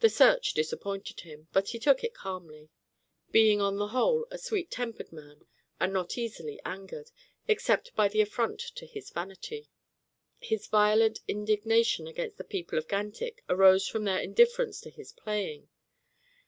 [0.00, 2.70] The search disappointed him, but he took it calmly
[3.30, 5.46] being on the whole a sweet tempered man
[5.78, 7.12] and not easily angered,
[7.46, 9.68] except by an affront to his vanity.
[10.40, 15.68] His violent indignation against the people of Gantick arose from their indifference to his playing.